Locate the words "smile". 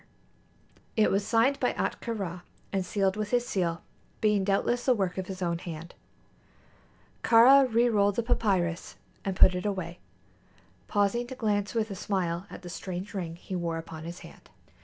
11.95-12.47